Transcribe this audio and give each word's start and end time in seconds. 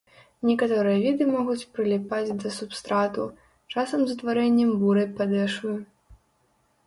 Некаторыя 0.49 1.01
віды 1.03 1.23
могуць 1.33 1.65
прыліпаць 1.73 2.33
да 2.43 2.49
субстрату, 2.55 3.25
часам 3.73 3.99
з 4.07 4.15
утварэннем 4.15 4.69
бурай 4.85 5.07
падэшвы. 5.19 5.73